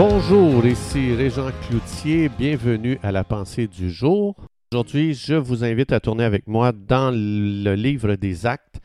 [0.00, 4.36] Bonjour, ici Régent Cloutier, bienvenue à la pensée du jour.
[4.70, 8.78] Aujourd'hui, je vous invite à tourner avec moi dans le livre des Actes,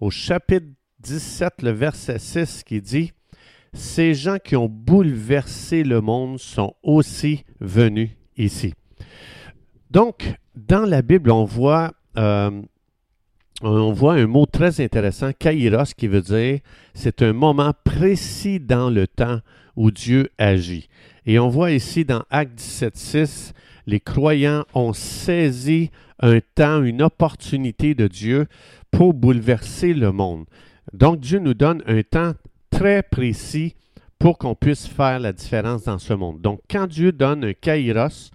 [0.00, 0.64] au chapitre
[1.00, 3.12] 17, le verset 6 qui dit
[3.74, 8.72] Ces gens qui ont bouleversé le monde sont aussi venus ici.
[9.90, 12.62] Donc, dans la Bible, on voit, euh,
[13.62, 16.60] on voit un mot très intéressant, kairos, qui veut dire
[16.94, 19.40] c'est un moment précis dans le temps
[19.76, 20.88] où Dieu agit.
[21.26, 23.52] Et on voit ici dans Acte 17.6,
[23.86, 28.46] les croyants ont saisi un temps, une opportunité de Dieu
[28.90, 30.44] pour bouleverser le monde.
[30.92, 32.32] Donc Dieu nous donne un temps
[32.70, 33.74] très précis
[34.18, 36.40] pour qu'on puisse faire la différence dans ce monde.
[36.40, 38.30] Donc quand Dieu donne un kairos,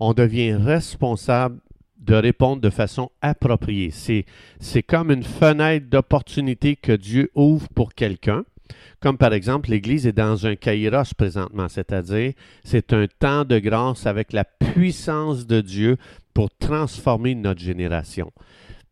[0.00, 1.58] on devient responsable
[1.98, 3.90] de répondre de façon appropriée.
[3.90, 8.44] C'est comme une fenêtre d'opportunité que Dieu ouvre pour quelqu'un.
[9.00, 12.32] Comme par exemple, l'Église est dans un kairos présentement, c'est-à-dire
[12.64, 15.96] c'est un temps de grâce avec la puissance de Dieu
[16.34, 18.32] pour transformer notre génération.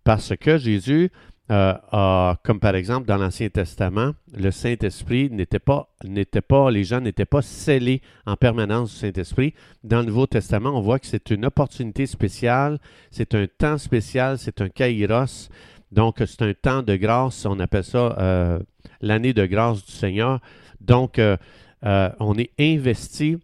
[0.05, 1.11] Parce que Jésus
[1.51, 7.01] euh, comme par exemple dans l'Ancien Testament, le Saint-Esprit n'était pas, n'était pas, les gens
[7.01, 9.53] n'étaient pas scellés en permanence du Saint-Esprit.
[9.83, 12.79] Dans le Nouveau Testament, on voit que c'est une opportunité spéciale,
[13.11, 15.51] c'est un temps spécial, c'est un kairos.
[15.93, 18.59] Donc, c'est un temps de grâce, on appelle ça euh,
[19.01, 20.41] l'année de grâce du Seigneur.
[20.81, 21.37] Donc, euh,
[21.83, 23.39] on est investi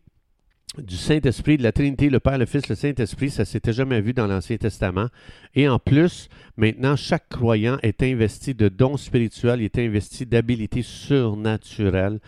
[0.79, 4.13] du Saint-Esprit, de la Trinité, le Père, le Fils, le Saint-Esprit, ça s'était jamais vu
[4.13, 5.09] dans l'Ancien Testament.
[5.55, 10.83] Et en plus, maintenant, chaque croyant est investi de dons spirituels, il est investi d'habilités
[10.83, 12.21] surnaturelles.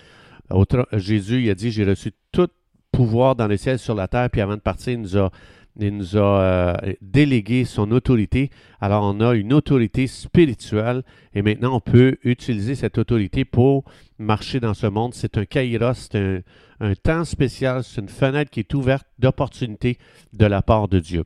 [0.92, 2.48] Jésus il a dit, j'ai reçu tout
[2.90, 5.30] pouvoir dans le ciel sur la terre, puis avant de partir, il nous a
[5.78, 8.50] il nous a euh, délégué son autorité.
[8.80, 11.02] Alors on a une autorité spirituelle
[11.34, 13.84] et maintenant on peut utiliser cette autorité pour
[14.18, 15.14] marcher dans ce monde.
[15.14, 16.44] C'est un kairos, c'est
[16.80, 19.98] un, temps spécial, c'est une fenêtre qui est ouverte d'opportunité
[20.32, 21.24] de la part de Dieu.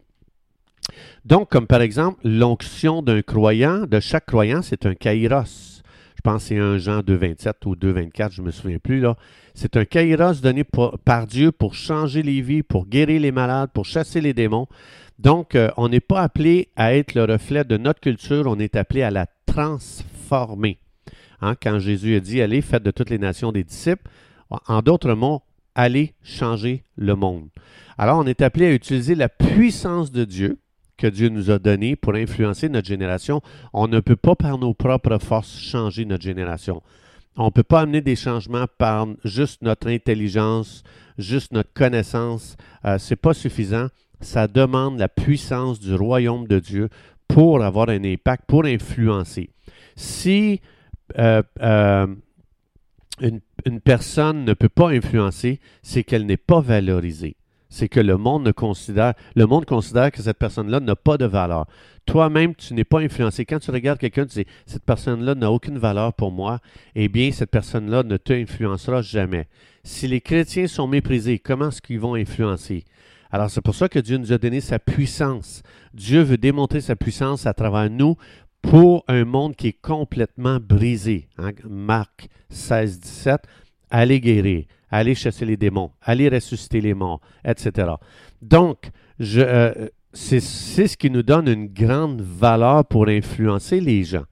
[1.25, 5.83] Donc, comme par exemple, l'onction d'un croyant, de chaque croyant, c'est un kairos.
[6.27, 8.99] Pense que c'est un Jean 2.27 ou 2.24, je ne me souviens plus.
[8.99, 9.17] là.
[9.55, 10.65] C'est un kairos donné
[11.05, 14.67] par Dieu pour changer les vies, pour guérir les malades, pour chasser les démons.
[15.21, 18.75] Donc, euh, on n'est pas appelé à être le reflet de notre culture, on est
[18.75, 20.81] appelé à la transformer.
[21.43, 24.11] Hein, quand Jésus a dit, allez, faites de toutes les nations des disciples,
[24.51, 25.43] en d'autres mots,
[25.77, 27.51] allez changer le monde.
[27.99, 30.59] Alors, on est appelé à utiliser la puissance de Dieu
[30.97, 33.41] que Dieu nous a donnée pour influencer notre génération.
[33.73, 36.83] On ne peut pas par nos propres forces changer notre génération.
[37.37, 40.83] On ne peut pas amener des changements par juste notre intelligence,
[41.19, 42.57] juste notre connaissance.
[42.85, 43.89] Euh, Ce n'est pas suffisant.
[44.21, 46.89] Ça demande la puissance du royaume de Dieu
[47.29, 49.51] pour avoir un impact, pour influencer.
[49.97, 50.61] Si
[51.19, 52.07] euh, euh,
[53.21, 57.37] une personne ne peut pas influencer, c'est qu'elle n'est pas valorisée
[57.69, 61.67] c'est que le monde considère, que cette personne-là n'a pas de valeur.
[62.07, 63.45] Toi-même, tu n'es pas influencé.
[63.45, 66.61] Quand tu regardes quelqu'un, tu dis cette personne-là n'a aucune valeur pour moi.
[66.95, 69.49] Eh bien, cette personne-là ne t'influencera jamais.
[69.83, 72.85] Si les chrétiens sont méprisés, comment est-ce qu'ils vont influencer?
[73.33, 75.63] Alors, c'est pour ça que Dieu nous a donné sa puissance.
[75.95, 78.17] Dieu veut démontrer sa puissance à travers nous
[78.63, 81.29] pour un monde qui est complètement brisé.
[81.39, 81.53] Hein?
[81.69, 83.41] Marc 16, 17,
[83.91, 87.93] allez guérir aller chasser les démons, aller ressusciter les morts, etc.
[88.43, 94.25] Donc, euh, c'est ce qui nous donne une grande valeur pour influencer les gens.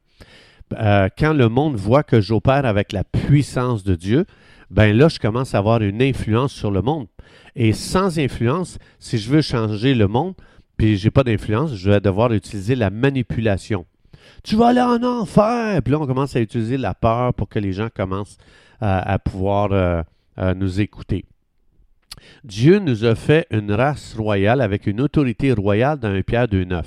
[0.79, 4.25] Euh, quand le monde voit que j'opère avec la puissance de Dieu,
[4.71, 7.07] ben là, je commence à avoir une influence sur le monde.
[7.55, 10.35] Et sans influence, si je veux changer le monde,
[10.77, 13.87] puis j'ai pas d'influence, je vais devoir utiliser la manipulation.
[14.43, 15.81] Tu vas aller en enfer!
[15.83, 18.39] Puis là, on commence à utiliser la peur pour que les gens commencent
[18.81, 20.03] à pouvoir euh,
[20.37, 21.25] nous écouter.
[22.45, 26.83] Dieu nous a fait une race royale avec une autorité royale dans un Pierre 2.9.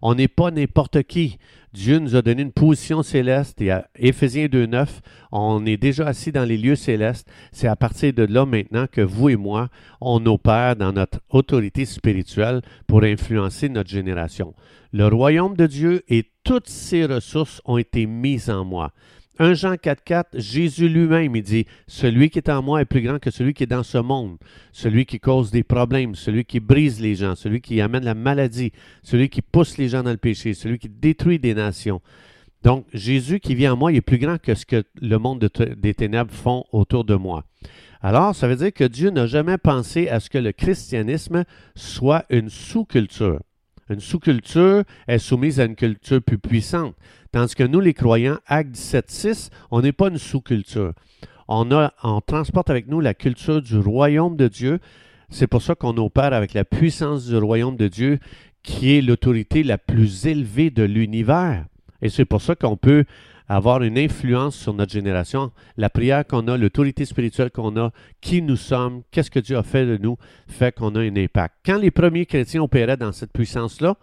[0.00, 1.38] On n'est pas n'importe qui.
[1.72, 4.86] Dieu nous a donné une position céleste et à Éphésiens 2.9,
[5.30, 7.26] on est déjà assis dans les lieux célestes.
[7.50, 9.68] C'est à partir de là maintenant que vous et moi,
[10.00, 14.54] on opère dans notre autorité spirituelle pour influencer notre génération.
[14.92, 18.92] Le royaume de Dieu et toutes ses ressources ont été mises en moi.
[19.38, 23.18] 1 Jean 4.4, Jésus lui-même, il dit, Celui qui est en moi est plus grand
[23.18, 24.36] que celui qui est dans ce monde,
[24.72, 28.72] celui qui cause des problèmes, celui qui brise les gens, celui qui amène la maladie,
[29.02, 32.02] celui qui pousse les gens dans le péché, celui qui détruit des nations.
[32.62, 35.94] Donc, Jésus qui vient en moi, est plus grand que ce que le monde des
[35.94, 37.44] ténèbres font autour de moi.
[38.02, 41.44] Alors, ça veut dire que Dieu n'a jamais pensé à ce que le christianisme
[41.74, 43.40] soit une sous-culture.
[43.88, 46.94] Une sous-culture est soumise à une culture plus puissante.
[47.32, 50.92] Tandis que nous, les croyants, Acte 17.6, on n'est pas une sous-culture.
[51.48, 51.68] On,
[52.02, 54.78] on transporte avec nous la culture du royaume de Dieu.
[55.30, 58.18] C'est pour ça qu'on opère avec la puissance du royaume de Dieu,
[58.62, 61.64] qui est l'autorité la plus élevée de l'univers.
[62.00, 63.04] Et c'est pour ça qu'on peut
[63.48, 65.52] avoir une influence sur notre génération.
[65.76, 69.62] La prière qu'on a, l'autorité spirituelle qu'on a, qui nous sommes, qu'est-ce que Dieu a
[69.62, 70.16] fait de nous,
[70.46, 71.56] fait qu'on a un impact.
[71.64, 73.96] Quand les premiers chrétiens opéraient dans cette puissance-là,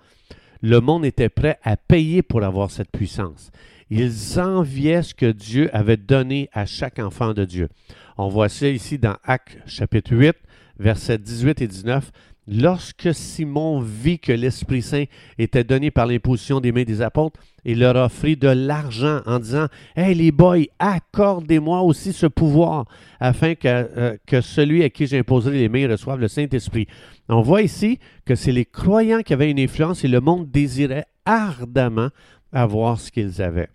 [0.62, 3.52] le monde était prêt à payer pour avoir cette puissance.
[3.90, 7.70] Ils enviaient ce que Dieu avait donné à chaque enfant de Dieu.
[8.18, 10.36] On voit ça ici dans Actes chapitre 8,
[10.78, 12.12] versets 18 et 19.
[12.52, 15.04] Lorsque Simon vit que l'Esprit Saint
[15.38, 19.68] était donné par l'imposition des mains des apôtres, il leur offrit de l'argent en disant
[19.96, 22.86] Hey les boys, accordez-moi aussi ce pouvoir
[23.20, 26.88] afin que, euh, que celui à qui j'imposerai les mains reçoive le Saint-Esprit.
[27.28, 31.06] On voit ici que c'est les croyants qui avaient une influence et le monde désirait
[31.26, 32.10] ardemment
[32.52, 33.70] avoir ce qu'ils avaient.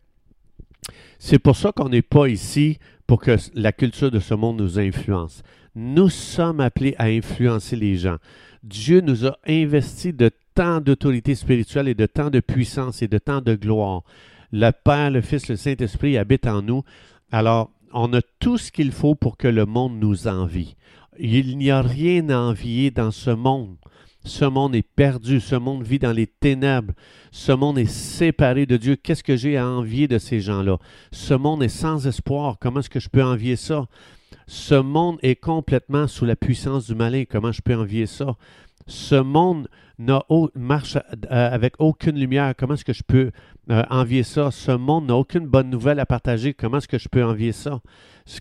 [1.21, 4.81] C'est pour ça qu'on n'est pas ici pour que la culture de ce monde nous
[4.81, 5.45] influence.
[5.75, 8.17] Nous sommes appelés à influencer les gens.
[8.63, 13.19] Dieu nous a investi de tant d'autorité spirituelle et de tant de puissance et de
[13.19, 14.03] tant de gloire.
[14.53, 16.83] Le Père, le Fils, le Saint-Esprit habitent en nous.
[17.33, 20.77] Alors, on a tout ce qu'il faut pour que le monde nous envie.
[21.19, 23.77] Il n'y a rien à envier dans ce monde.
[24.25, 26.95] Ce monde est perdu, ce monde vit dans les ténèbres,
[27.31, 28.97] ce monde est séparé de Dieu.
[28.97, 30.79] Qu'est-ce que j'ai à envier de ces gens-là?
[31.13, 32.57] Ce monde est sans espoir.
[32.59, 33.87] Comment est-ce que je peux envier ça?
[34.47, 37.25] Ce monde est complètement sous la puissance du malin.
[37.29, 38.37] Comment je peux envier ça?
[38.87, 39.69] Ce monde
[40.55, 41.01] marche euh,
[41.31, 42.53] avec aucune lumière.
[42.57, 43.31] Comment est-ce que je peux
[43.71, 44.51] euh, envier ça?
[44.51, 46.53] Ce monde n'a aucune bonne nouvelle à partager.
[46.53, 47.81] Comment est-ce que je peux envier ça?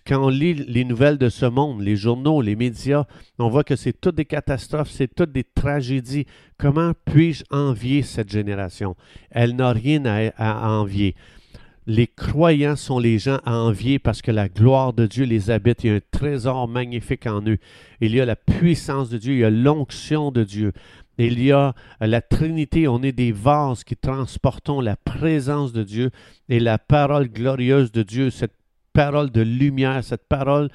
[0.06, 3.04] Quand on lit les nouvelles de ce monde, les journaux, les médias,
[3.38, 6.26] on voit que c'est toutes des catastrophes, c'est toutes des tragédies.
[6.58, 8.96] Comment puis-je envier cette génération?
[9.30, 10.04] Elle n'a rien
[10.36, 11.14] à envier.
[11.86, 15.84] Les croyants sont les gens à envier parce que la gloire de Dieu les habite.
[15.84, 17.58] Il y a un trésor magnifique en eux.
[18.00, 20.72] Il y a la puissance de Dieu, il y a l'onction de Dieu.
[21.18, 26.10] Il y a la Trinité, on est des vases qui transportons la présence de Dieu
[26.48, 28.56] et la parole glorieuse de Dieu, cette
[28.94, 30.70] parole de lumière, cette parole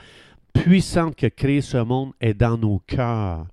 [0.54, 3.48] puissante qui a créé ce monde est dans nos cœurs.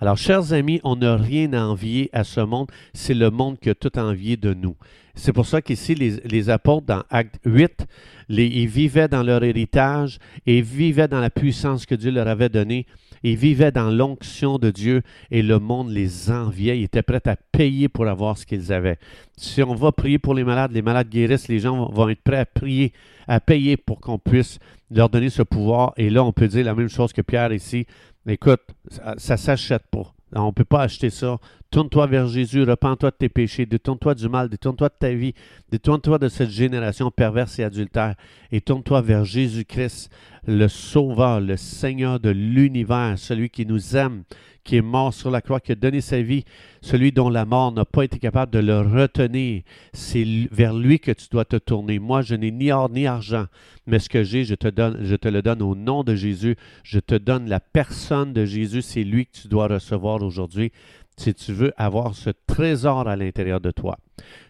[0.00, 3.70] Alors, chers amis, on n'a rien à envier à ce monde, c'est le monde qui
[3.70, 4.74] a tout envié de nous.
[5.14, 7.86] C'est pour ça qu'ici, les, apôtres, dans Acte 8,
[8.28, 12.86] ils vivaient dans leur héritage et vivaient dans la puissance que Dieu leur avait donnée.
[13.22, 16.80] Ils vivaient dans l'onction de Dieu et le monde les enviait.
[16.80, 18.98] Ils étaient prêts à payer pour avoir ce qu'ils avaient.
[19.36, 22.38] Si on va prier pour les malades, les malades guérissent, les gens vont être prêts
[22.38, 22.92] à prier,
[23.28, 24.58] à payer pour qu'on puisse
[24.90, 25.92] leur donner ce pouvoir.
[25.96, 27.86] Et là, on peut dire la même chose que Pierre ici.
[28.26, 28.62] Écoute,
[29.18, 30.12] ça ne s'achète pas.
[30.34, 31.38] On ne peut pas acheter ça.
[31.70, 35.34] Tourne-toi vers Jésus, repens-toi de tes péchés, détourne-toi du mal, détourne-toi de ta vie,
[35.70, 38.14] détourne-toi de cette génération perverse et adultère
[38.50, 40.10] et tourne-toi vers Jésus-Christ,
[40.46, 44.24] le Sauveur, le Seigneur de l'univers, celui qui nous aime,
[44.64, 46.44] qui est mort sur la croix, qui a donné sa vie,
[46.80, 49.62] celui dont la mort n'a pas été capable de le retenir.
[49.92, 51.98] C'est vers lui que tu dois te tourner.
[51.98, 53.46] Moi, je n'ai ni or ni argent,
[53.86, 56.56] mais ce que j'ai, je te le donne au nom de Jésus.
[56.84, 58.82] Je te donne la personne de Jésus.
[58.82, 60.72] C'est lui que tu dois recevoir aujourd'hui
[61.16, 63.98] si tu veux avoir ce trésor à l'intérieur de toi.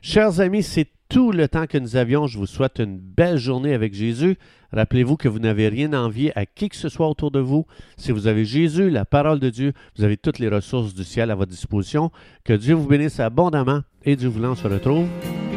[0.01, 2.27] Chers amis, c'est tout le temps que nous avions.
[2.27, 4.37] Je vous souhaite une belle journée avec Jésus.
[4.73, 7.67] Rappelez-vous que vous n'avez rien à envier à qui que ce soit autour de vous.
[7.99, 11.31] Si vous avez Jésus, la parole de Dieu, vous avez toutes les ressources du ciel
[11.31, 12.11] à votre disposition.
[12.45, 15.07] Que Dieu vous bénisse abondamment et Dieu voulant, on se retrouve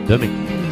[0.09, 0.64] demain.